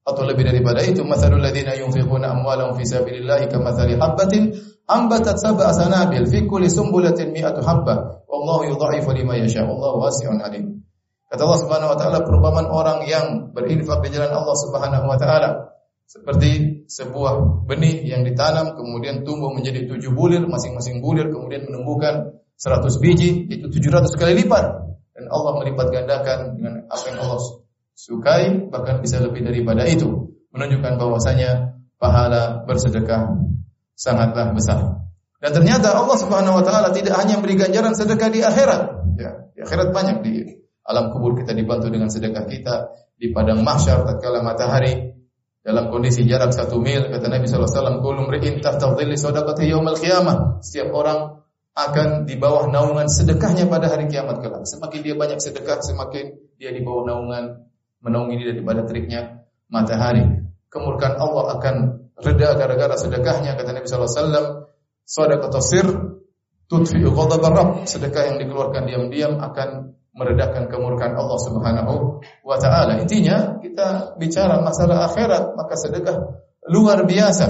atau 0.08 0.22
lebih 0.24 0.46
daripada 0.48 0.80
itu 0.82 1.04
masalul 1.04 1.38
ladzina 1.42 1.76
yunfiquna 1.76 2.32
amwalahum 2.32 2.78
fi 2.80 2.88
sabilillahi 2.88 3.46
kamathali 3.52 3.98
habatin 3.98 4.56
ambatat 4.88 5.36
sab'a 5.36 5.70
sanabil 5.76 6.24
fi 6.24 6.48
kulli 6.48 6.72
sumbulatin 6.72 7.28
mi'atu 7.28 7.60
habba 7.60 8.24
wallahu 8.24 8.72
yudha'ifu 8.72 9.12
liman 9.12 9.44
yasha 9.44 9.68
wallahu 9.68 10.00
wasi'un 10.08 10.40
alim 10.40 10.80
Kata 11.28 11.40
Allah 11.44 11.60
Subhanahu 11.60 11.92
wa 11.92 11.98
taala 12.00 12.18
perumpamaan 12.24 12.68
orang 12.72 13.04
yang 13.04 13.52
berinfak 13.52 14.00
di 14.00 14.16
jalan 14.16 14.32
Allah 14.32 14.56
Subhanahu 14.56 15.04
wa 15.04 15.18
taala 15.20 15.76
seperti 16.08 16.84
sebuah 16.88 17.68
benih 17.68 18.00
yang 18.08 18.24
ditanam 18.24 18.72
kemudian 18.72 19.28
tumbuh 19.28 19.52
menjadi 19.52 19.84
tujuh 19.84 20.08
bulir, 20.16 20.48
masing-masing 20.48 21.04
bulir 21.04 21.28
kemudian 21.28 21.68
menumbuhkan 21.68 22.40
seratus 22.56 22.96
biji, 22.96 23.44
itu 23.52 23.68
tujuh 23.68 23.92
ratus 23.92 24.16
kali 24.16 24.40
lipat. 24.40 24.88
Dan 25.12 25.28
Allah 25.28 25.52
melipat 25.60 25.92
gandakan 25.92 26.56
dengan 26.56 26.74
apa 26.88 27.04
yang 27.12 27.18
Allah 27.20 27.40
sukai, 27.92 28.44
bahkan 28.72 29.04
bisa 29.04 29.20
lebih 29.20 29.44
daripada 29.44 29.84
itu. 29.84 30.32
Menunjukkan 30.48 30.96
bahwasanya 30.96 31.76
pahala 32.00 32.64
bersedekah 32.64 33.36
sangatlah 33.92 34.56
besar. 34.56 34.80
Dan 35.44 35.52
ternyata 35.52 35.92
Allah 35.92 36.16
Subhanahu 36.16 36.56
wa 36.56 36.64
taala 36.64 36.88
tidak 36.96 37.20
hanya 37.20 37.36
beri 37.38 37.60
ganjaran 37.60 37.92
sedekah 37.92 38.32
di 38.32 38.40
akhirat, 38.40 38.82
ya, 39.20 39.30
di 39.52 39.60
akhirat 39.60 39.92
banyak 39.92 40.16
di 40.24 40.34
alam 40.88 41.12
kubur 41.12 41.36
kita 41.36 41.52
dibantu 41.52 41.92
dengan 41.92 42.08
sedekah 42.08 42.48
kita 42.48 42.74
di 43.20 43.28
padang 43.28 43.60
mahsyar 43.60 44.08
tatkala 44.08 44.40
matahari. 44.40 45.12
Dalam 45.60 45.92
kondisi 45.92 46.24
jarak 46.24 46.56
satu 46.56 46.80
mil 46.80 47.12
kata 47.12 47.28
Nabi 47.28 47.44
SAW 47.44 48.00
kulum 48.00 48.32
ri'in 48.32 48.64
tahta 48.64 48.96
dhilli 48.96 49.20
sadaqati 49.20 49.68
yaumil 49.68 50.00
qiyamah. 50.00 50.64
Setiap 50.64 50.96
orang 50.96 51.44
akan 51.76 52.24
di 52.24 52.40
bawah 52.40 52.72
naungan 52.72 53.04
sedekahnya 53.04 53.68
pada 53.68 53.92
hari 53.92 54.08
kiamat 54.08 54.40
kelak. 54.40 54.64
Semakin 54.64 55.00
dia 55.04 55.12
banyak 55.12 55.36
sedekah 55.44 55.84
semakin 55.84 56.40
dia 56.56 56.72
di 56.72 56.80
bawah 56.80 57.04
naungan 57.04 57.68
menaungi 58.00 58.40
dia 58.40 58.56
daripada 58.56 58.88
teriknya 58.88 59.44
matahari. 59.68 60.24
Kemurkaan 60.72 61.20
Allah 61.20 61.60
akan 61.60 61.74
reda 62.16 62.56
gara-gara 62.56 62.96
sedekahnya 62.96 63.52
kata 63.60 63.76
Nabi 63.76 63.84
SAW 63.84 64.72
sadaqatu 65.04 65.60
sir 65.60 65.86
tudfi'u 66.68 67.12
ghadab 67.12 67.44
rabb 67.44 67.84
sedekah 67.84 68.24
yang 68.32 68.36
dikeluarkan 68.40 68.88
diam-diam 68.88 69.36
akan 69.36 69.98
meredakan 70.18 70.66
kemurkaan 70.66 71.14
Allah 71.14 71.38
Subhanahu 71.38 72.18
wa 72.42 72.56
taala. 72.58 72.98
Intinya 72.98 73.62
kita 73.62 74.18
bicara 74.18 74.58
masalah 74.58 75.06
akhirat, 75.06 75.54
maka 75.54 75.78
sedekah 75.78 76.42
luar 76.66 77.06
biasa. 77.06 77.46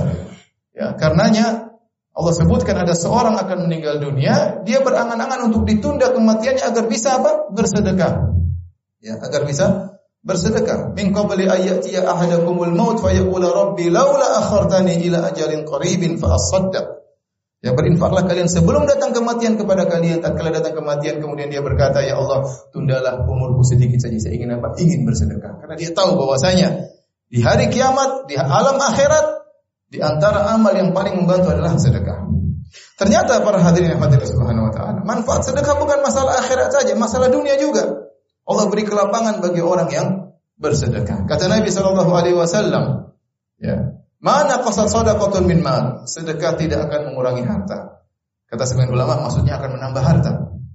Ya, 0.77 0.93
karenanya 0.95 1.75
Allah 2.13 2.35
sebutkan 2.35 2.77
ada 2.77 2.93
seorang 2.93 3.39
akan 3.39 3.71
meninggal 3.71 4.03
dunia, 4.03 4.61
dia 4.67 4.83
berangan-angan 4.85 5.49
untuk 5.49 5.65
ditunda 5.65 6.11
kematiannya 6.11 6.67
agar 6.67 6.85
bisa 6.91 7.23
apa? 7.23 7.51
bersedekah. 7.55 8.13
Ya, 8.99 9.17
agar 9.23 9.47
bisa 9.47 9.97
bersedekah. 10.27 10.93
Min 10.99 11.15
qabli 11.15 11.47
ayatiya 11.47 12.05
ahadakumul 12.05 12.75
maut 12.75 12.99
fayaqula 12.99 13.55
rabbi 13.55 13.87
laula 13.89 14.43
akhartani 14.43 14.99
ila 15.07 15.31
ajalin 15.31 15.63
qaribin 15.63 16.19
fa 16.19 16.35
asaddaq. 16.35 16.98
Ya 17.59 17.75
berinfaklah 17.75 18.23
kalian 18.23 18.47
sebelum 18.47 18.87
datang 18.87 19.11
kematian 19.11 19.59
kepada 19.59 19.91
kalian. 19.91 20.23
Tatkala 20.23 20.55
datang 20.55 20.79
kematian 20.79 21.19
kemudian 21.19 21.51
dia 21.51 21.59
berkata, 21.59 21.99
"Ya 22.07 22.15
Allah, 22.15 22.47
tundalah 22.71 23.27
umurku 23.27 23.67
sedikit 23.67 23.99
saja. 23.99 24.15
Saya 24.23 24.39
ingin 24.39 24.55
apa? 24.55 24.79
Ingin 24.79 25.03
bersedekah." 25.03 25.59
Karena 25.59 25.75
dia 25.75 25.91
tahu 25.91 26.15
bahwasanya 26.15 26.87
di 27.27 27.43
hari 27.43 27.67
kiamat, 27.75 28.31
di 28.31 28.39
alam 28.39 28.79
akhirat, 28.79 29.27
di 29.91 29.99
antara 29.99 30.55
amal 30.55 30.71
yang 30.71 30.95
paling 30.95 31.19
membantu 31.19 31.51
adalah 31.51 31.75
sedekah. 31.75 32.31
Ternyata 32.95 33.43
para 33.43 33.59
hadirin 33.59 33.99
yang 33.99 34.03
hadir 34.07 34.23
subhanahu 34.23 34.71
wa 34.71 34.73
taala, 34.73 35.01
manfaat 35.03 35.43
sedekah 35.43 35.83
bukan 35.83 35.99
masalah 35.99 36.39
akhirat 36.39 36.71
saja, 36.71 36.95
masalah 36.95 37.27
dunia 37.27 37.59
juga. 37.59 38.07
Allah 38.47 38.65
beri 38.71 38.87
kelapangan 38.87 39.43
bagi 39.43 39.61
orang 39.67 39.91
yang 39.91 40.09
bersedekah. 40.63 41.27
Kata 41.27 41.51
Nabi 41.51 41.75
sallallahu 41.75 42.13
alaihi 42.15 42.37
wasallam, 42.39 43.15
ya, 43.59 43.98
Mana 44.19 44.59
qasad 44.67 44.91
sadaqatun 44.91 45.47
min 45.47 45.63
mal? 45.63 46.03
Sedekah 46.11 46.59
tidak 46.59 46.91
akan 46.91 47.13
mengurangi 47.13 47.47
harta. 47.47 48.03
Kata 48.51 48.65
sebagian 48.67 48.97
ulama 48.97 49.23
maksudnya 49.23 49.61
akan 49.63 49.79
menambah 49.79 50.03
harta. 50.03 50.33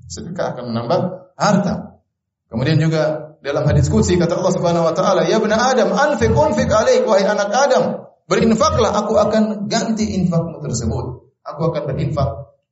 Sedekah 0.07 0.55
akan 0.55 0.63
menambah 0.71 0.99
harta. 1.35 1.99
Kemudian 2.47 2.77
juga 2.79 3.33
dalam 3.43 3.67
hadis 3.67 3.91
qudsi 3.91 4.15
kata 4.15 4.39
Allah 4.39 4.53
Subhanahu 4.53 4.87
wa 4.87 4.93
taala, 4.95 5.27
"Ya 5.27 5.41
bani 5.41 5.57
Adam, 5.57 5.91
anfiq 5.91 6.31
unfiq 6.31 6.69
alaik 6.71 7.03
wahai 7.03 7.27
anak 7.27 7.51
Adam, 7.51 8.07
berinfaklah 8.29 8.93
aku 8.93 9.19
akan 9.19 9.67
ganti 9.67 10.15
infakmu 10.15 10.63
tersebut. 10.63 11.33
Aku 11.43 11.61
akan 11.73 11.83
berinfak 11.91 12.29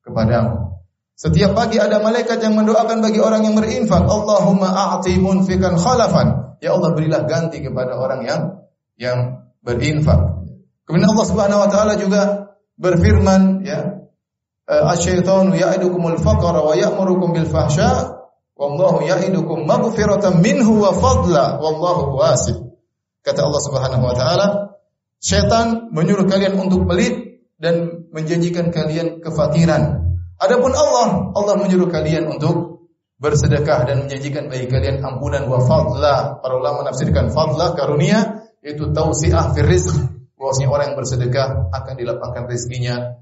kepadamu." 0.08 0.72
Setiap 1.20 1.54
pagi 1.54 1.78
ada 1.78 2.00
malaikat 2.00 2.40
yang 2.40 2.56
mendoakan 2.56 3.04
bagi 3.04 3.20
orang 3.20 3.44
yang 3.44 3.54
berinfak, 3.60 4.08
Allahumma 4.08 4.72
a'ti 4.72 5.20
munfikan 5.20 5.76
khalafan. 5.76 6.58
Ya 6.64 6.72
Allah 6.78 6.96
berilah 6.96 7.28
ganti 7.28 7.60
kepada 7.60 7.98
orang 7.98 8.22
yang 8.24 8.42
yang 8.96 9.20
berinfak. 9.66 10.31
Kemudian 10.92 11.08
Allah 11.08 11.28
Subhanahu 11.32 11.64
wa 11.64 11.70
taala 11.72 11.96
juga 11.96 12.52
berfirman 12.76 13.64
ya 13.64 14.12
eh, 14.68 14.84
Asy-syaitanu 14.92 15.56
ya'idukumul 15.56 16.20
faqra 16.20 16.60
wa 16.60 16.76
ya'murukum 16.76 17.32
bil 17.32 17.48
fahsya 17.48 18.20
wallahu 18.60 19.00
ya'idukum 19.00 19.64
maghfiratan 19.64 20.44
minhu 20.44 20.84
wa 20.84 20.92
fadla 20.92 21.64
wallahu 21.64 22.20
wasi'. 22.20 22.60
Kata 23.24 23.40
Allah 23.48 23.62
Subhanahu 23.64 24.04
wa 24.04 24.12
taala, 24.12 24.48
syaitan 25.24 25.88
menyuruh 25.96 26.28
kalian 26.28 26.60
untuk 26.60 26.84
pelit 26.84 27.40
dan 27.56 28.04
menjanjikan 28.12 28.76
kalian 28.76 29.24
kefakiran. 29.24 30.12
Adapun 30.44 30.76
Allah, 30.76 31.32
Allah 31.40 31.56
menyuruh 31.56 31.88
kalian 31.88 32.28
untuk 32.28 32.84
bersedekah 33.16 33.88
dan 33.88 34.12
menjanjikan 34.12 34.52
bagi 34.52 34.68
kalian 34.68 35.00
ampunan 35.08 35.48
wa 35.48 35.64
fadla. 35.64 36.44
Para 36.44 36.60
ulama 36.60 36.84
menafsirkan 36.84 37.32
fadla 37.32 37.80
karunia 37.80 38.44
itu 38.60 38.92
tausiah 38.92 39.56
fi 39.56 39.64
rizq 39.64 40.11
bahwasanya 40.42 40.70
orang 40.74 40.86
yang 40.92 40.98
bersedekah 40.98 41.70
akan 41.70 41.94
dilapangkan 41.94 42.50
rezekinya 42.50 43.22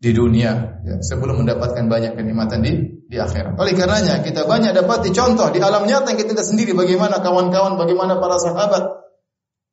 di 0.00 0.10
dunia 0.16 0.80
ya, 0.82 0.96
sebelum 1.04 1.44
mendapatkan 1.44 1.84
banyak 1.86 2.16
kenikmatan 2.16 2.64
di 2.64 2.72
di 3.12 3.20
akhirat. 3.20 3.60
Oleh 3.60 3.76
karenanya 3.76 4.24
kita 4.24 4.48
banyak 4.48 4.72
dapat 4.72 5.12
contoh 5.12 5.52
di 5.52 5.60
alam 5.60 5.84
nyata 5.84 6.16
yang 6.16 6.24
kita 6.24 6.40
sendiri 6.40 6.72
bagaimana 6.72 7.20
kawan-kawan, 7.20 7.76
bagaimana 7.76 8.16
para 8.16 8.40
sahabat 8.40 8.82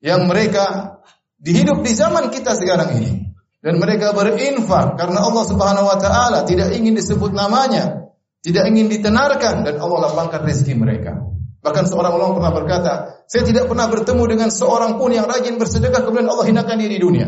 yang 0.03 0.27
mereka 0.27 0.99
dihidup 1.39 1.79
di 1.79 1.95
zaman 1.95 2.27
kita 2.27 2.51
sekarang 2.59 2.99
ini 2.99 3.31
dan 3.63 3.79
mereka 3.79 4.11
berinfak 4.11 4.99
karena 4.99 5.23
Allah 5.23 5.43
Subhanahu 5.47 5.87
wa 5.87 5.95
taala 5.95 6.43
tidak 6.43 6.75
ingin 6.75 6.99
disebut 6.99 7.31
namanya, 7.31 8.11
tidak 8.43 8.67
ingin 8.67 8.91
ditenarkan 8.91 9.63
dan 9.63 9.79
Allah 9.79 10.11
lapangkan 10.11 10.43
rezeki 10.43 10.75
mereka. 10.75 11.38
Bahkan 11.59 11.83
seorang 11.91 12.15
ulama 12.15 12.39
pernah 12.39 12.53
berkata, 12.55 12.93
saya 13.27 13.43
tidak 13.43 13.67
pernah 13.67 13.91
bertemu 13.91 14.23
dengan 14.31 14.49
seorang 14.49 14.95
pun 14.95 15.11
yang 15.11 15.27
rajin 15.27 15.59
bersedekah 15.59 16.07
kemudian 16.07 16.31
Allah 16.31 16.47
hinakan 16.47 16.75
dia 16.79 16.89
di 16.89 16.99
dunia. 16.99 17.27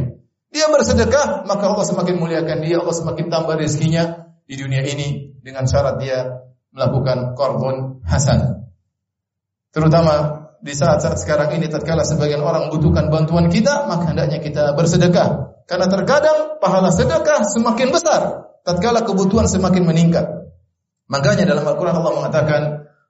Dia 0.51 0.67
bersedekah, 0.67 1.47
maka 1.47 1.63
Allah 1.71 1.85
semakin 1.88 2.15
muliakan 2.19 2.59
dia, 2.63 2.79
Allah 2.79 2.95
semakin 2.95 3.31
tambah 3.31 3.55
rezekinya 3.59 4.31
di 4.47 4.55
dunia 4.59 4.83
ini 4.83 5.39
dengan 5.39 5.67
syarat 5.67 6.00
dia 6.00 6.47
melakukan 6.71 7.35
korban 7.35 8.03
hasan. 8.07 8.67
Terutama 9.71 10.47
di 10.59 10.75
saat-saat 10.75 11.19
sekarang 11.23 11.55
ini 11.55 11.71
tatkala 11.71 12.03
sebagian 12.03 12.43
orang 12.43 12.67
membutuhkan 12.67 13.07
bantuan 13.07 13.47
kita, 13.47 13.88
maka 13.88 14.11
hendaknya 14.11 14.43
kita 14.43 14.75
bersedekah. 14.75 15.59
Karena 15.67 15.88
terkadang 15.88 16.59
pahala 16.59 16.91
sedekah 16.91 17.47
semakin 17.47 17.95
besar 17.95 18.51
tatkala 18.67 19.03
kebutuhan 19.05 19.50
semakin 19.50 19.83
meningkat. 19.88 20.25
Makanya 21.11 21.43
dalam 21.43 21.65
Al-Qur'an 21.67 21.97
Allah 21.97 22.13
mengatakan, 22.15 22.61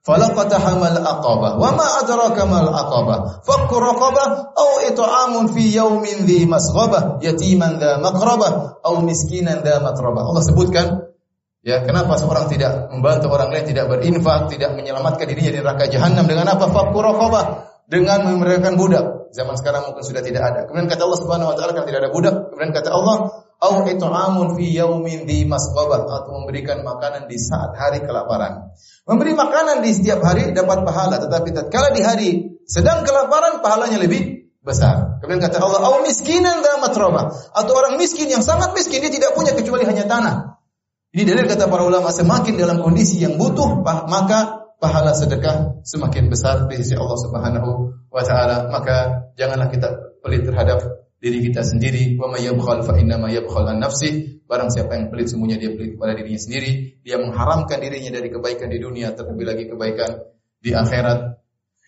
falaqatahamal 0.02 0.98
aqabah 0.98 1.62
wa 1.62 1.70
ma 1.78 1.86
adraka 2.02 2.42
mal 2.46 2.66
aqabah 2.66 3.46
fakku 3.46 3.76
raqabah 3.78 4.26
aw 4.50 4.70
it'amun 4.90 5.50
fi 5.54 5.78
yaumin 5.78 6.26
dhi 6.26 6.42
masghabah 6.46 7.22
yatiman 7.22 7.78
dha 7.78 8.02
maqrabah 8.02 8.82
aw 8.82 8.94
miskinan 9.02 9.62
dha 9.62 9.78
Allah 9.78 10.42
sebutkan 10.42 11.12
Ya, 11.62 11.78
kenapa 11.86 12.18
seorang 12.18 12.50
tidak 12.50 12.90
membantu 12.90 13.30
orang 13.30 13.54
lain, 13.54 13.62
tidak 13.62 13.86
berinfak, 13.86 14.50
tidak 14.50 14.74
menyelamatkan 14.74 15.30
dirinya 15.30 15.54
dari 15.54 15.62
neraka 15.62 15.86
jahanam 15.86 16.26
dengan 16.26 16.50
apa? 16.50 16.66
Fakku 16.66 16.98
dengan 17.86 18.26
memberikan 18.26 18.74
budak. 18.74 19.30
Zaman 19.30 19.54
sekarang 19.56 19.88
mungkin 19.88 20.04
sudah 20.04 20.26
tidak 20.26 20.42
ada. 20.42 20.60
Kemudian 20.66 20.90
kata 20.90 21.06
Allah 21.06 21.20
Subhanahu 21.22 21.50
wa 21.52 21.56
taala 21.56 21.72
kan 21.72 21.84
tidak 21.86 22.02
ada 22.02 22.10
budak. 22.10 22.34
Kemudian 22.52 22.72
kata 22.74 22.90
Allah, 22.92 23.41
"Au 23.62 23.86
it'amun 23.86 24.58
fi 24.58 24.74
yaumin 24.74 25.22
di 25.22 25.46
masqabah" 25.46 26.02
atau 26.02 26.42
memberikan 26.42 26.82
makanan 26.82 27.30
di 27.30 27.38
saat 27.38 27.78
hari 27.78 28.02
kelaparan. 28.02 28.74
Memberi 29.06 29.38
makanan 29.38 29.86
di 29.86 29.94
setiap 29.94 30.18
hari 30.26 30.50
dapat 30.50 30.82
pahala, 30.82 31.22
tetapi 31.22 31.54
tatkala 31.54 31.94
di 31.94 32.02
hari 32.02 32.30
sedang 32.66 33.06
kelaparan 33.06 33.62
pahalanya 33.62 34.02
lebih 34.02 34.50
besar. 34.66 35.18
Kemudian 35.22 35.42
kata 35.42 35.62
Allah, 35.62 35.78
"Au 35.86 36.02
miskinan 36.02 36.58
da 36.62 36.82
matroba" 36.82 37.30
atau 37.54 37.72
orang 37.78 38.02
miskin 38.02 38.26
yang 38.26 38.42
sangat 38.42 38.74
miskin 38.74 38.98
dia 38.98 39.14
tidak 39.14 39.38
punya 39.38 39.54
kecuali 39.54 39.86
hanya 39.86 40.10
tanah. 40.10 40.58
Ini 41.12 41.22
dalil 41.28 41.44
kata 41.44 41.68
para 41.68 41.84
ulama 41.84 42.08
semakin 42.08 42.56
dalam 42.56 42.80
kondisi 42.80 43.20
yang 43.20 43.36
butuh 43.36 43.84
maka 43.84 44.64
pahala 44.80 45.12
sedekah 45.12 45.84
semakin 45.84 46.32
besar 46.32 46.66
di 46.66 46.80
sisi 46.80 46.96
Allah 46.96 47.18
Subhanahu 47.20 47.70
wa 48.08 48.22
taala. 48.24 48.72
Maka 48.72 49.28
janganlah 49.36 49.68
kita 49.68 50.18
pelit 50.24 50.48
terhadap 50.48 51.01
diri 51.22 51.38
kita 51.46 51.62
sendiri. 51.62 52.18
Wa 52.18 52.26
may 52.26 52.42
yabkhal 52.42 52.82
fa 52.82 52.98
inna 52.98 53.14
ma 53.22 53.30
yabkhal 53.30 53.70
an 53.70 53.78
nafsi. 53.78 54.42
Barang 54.50 54.74
siapa 54.74 54.98
yang 54.98 55.14
pelit 55.14 55.30
semuanya 55.30 55.62
dia 55.62 55.70
pelit 55.70 55.94
kepada 55.94 56.18
dirinya 56.18 56.40
sendiri. 56.42 56.98
Dia 57.06 57.22
mengharamkan 57.22 57.78
dirinya 57.78 58.10
dari 58.18 58.28
kebaikan 58.28 58.66
di 58.66 58.78
dunia 58.82 59.14
terlebih 59.14 59.46
lagi 59.46 59.64
kebaikan 59.70 60.10
di 60.58 60.74
akhirat. 60.74 61.38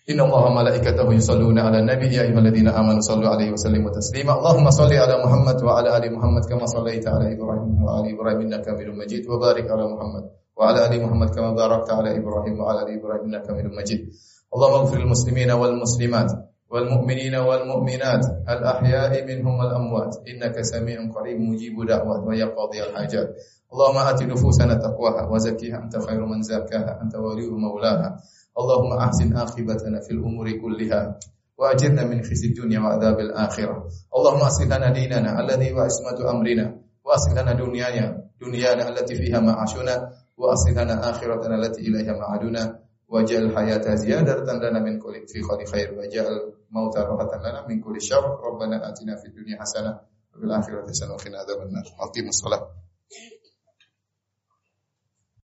Inna 0.05 0.21
Allah 0.29 0.53
malaikatahu 0.53 1.17
yusalluna 1.17 1.65
ala 1.65 1.81
nabi 1.81 2.13
ya 2.13 2.29
ayyuhalladzina 2.29 2.77
amanu 2.77 3.01
sallu 3.01 3.25
alaihi 3.25 3.49
wa 3.49 3.57
sallimu 3.57 3.89
taslima. 3.89 4.37
Allahumma 4.37 4.69
salli 4.69 5.01
ala 5.01 5.17
Muhammad 5.17 5.57
wa 5.65 5.81
ala 5.81 5.97
ali 5.97 6.13
Muhammad 6.13 6.45
kama 6.45 6.69
sallaita 6.69 7.09
ala 7.17 7.25
Ibrahim 7.25 7.81
wa 7.81 7.97
ali 7.97 8.13
Ibrahim 8.13 8.45
innaka 8.45 8.77
Hamidum 8.77 9.01
Majid 9.01 9.25
wa 9.25 9.41
barik 9.41 9.65
ala 9.65 9.89
Muhammad 9.89 10.29
wa 10.29 10.61
ala 10.69 10.85
ali 10.85 11.01
Muhammad 11.01 11.33
kama 11.33 11.57
barakta 11.57 11.97
ala 11.97 12.13
Ibrahim 12.13 12.53
wa 12.53 12.69
ala 12.69 12.85
ali 12.85 13.01
Ibrahim 13.01 13.33
innaka 13.33 13.49
Hamidum 13.49 13.73
Majid. 13.73 14.13
Allahumma 14.53 14.85
ighfir 14.85 14.97
lil 15.01 15.09
muslimina 15.09 15.53
wal 15.57 15.73
muslimat 15.73 16.29
والمؤمنين 16.71 17.35
والمؤمنات 17.35 18.25
الأحياء 18.49 19.11
منهم 19.27 19.59
والأموات. 19.59 20.13
إنك 20.27 20.61
سميع 20.61 20.97
قريب 21.15 21.39
مجيب 21.39 21.85
دعوات 21.87 22.21
ويقضي 22.27 22.83
الحاجات. 22.83 23.29
اللهم 23.73 23.97
آت 23.97 24.23
نفوسنا 24.23 24.73
تقواها 24.73 25.29
وزكيها 25.29 25.77
أنت 25.77 25.97
خير 25.97 26.25
من 26.25 26.41
زكاها. 26.41 27.01
أنت 27.01 27.15
ولي 27.15 27.47
مولاها. 27.47 28.19
اللهم 28.59 28.91
أحسن 28.93 29.37
عاقبتنا 29.37 29.99
في 29.99 30.11
الأمور 30.11 30.51
كلها 30.51 31.19
وأجرنا 31.57 32.03
من 32.03 32.23
خزي 32.23 32.47
الدنيا 32.47 32.79
وعذاب 32.79 33.19
الآخرة. 33.19 33.87
اللهم 34.15 34.41
أصلح 34.41 34.65
لنا 34.77 34.89
ديننا 34.93 35.39
الذي 35.39 35.73
هو 35.73 35.79
عصمة 35.79 36.29
أمرنا. 36.29 36.65
وأصلح 37.05 37.33
لنا 37.41 37.53
دنيانا 37.53 38.23
دنيانا 38.41 38.89
التي 38.89 39.15
فيها 39.15 39.39
معاشنا. 39.39 40.09
وأصلح 40.37 40.71
لنا 40.71 41.09
آخرتنا 41.09 41.55
التي 41.55 41.81
إليها 41.81 42.13
معادنا. 42.13 42.79
wajal 43.07 43.53
hayata 43.53 43.95
ziyadatan 43.95 44.57
lana 44.61 44.79
min 44.81 44.99
kulli 44.99 45.25
fi 45.29 45.39
kulli 45.41 45.65
khair. 45.65 45.93
Wajal 45.93 46.57
mauta 46.73 47.05
rahatan 47.05 47.39
lana 47.41 47.59
min 47.67 47.81
kulli 47.81 48.01
syarr. 48.01 48.37
Rabbana 48.41 48.81
atina 48.81 49.15
fid 49.21 49.33
dunya 49.35 49.57
hasanah 49.61 49.95
wa 50.01 50.35
fil 50.39 50.51
akhirati 50.51 50.89
hasanah 50.93 51.13
wa 51.15 51.21
qina 51.21 51.37
adzabannar 51.43 51.85
aqimus 52.01 52.37
shalah 52.41 52.61